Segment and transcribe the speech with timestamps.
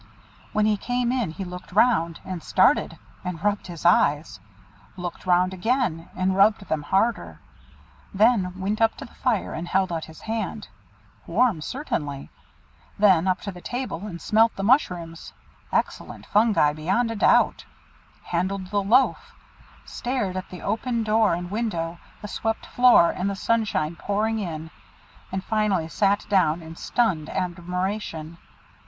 [0.51, 4.39] When he came in he looked round, and started, and rubbed his eyes;
[4.97, 7.39] looked round again, and rubbed them harder:
[8.11, 10.69] then went up to the fire and held out his hand,
[11.27, 12.31] (warm certainly)
[12.97, 15.33] then up to the table and smelt the mushrooms,
[15.71, 17.65] (esculent fungi beyond a doubt)
[18.23, 19.35] handled the loaf,
[19.85, 24.71] stared at the open door and window, the swept floor, and the sunshine pouring in,
[25.31, 28.39] and finally sat down in stunned admiration.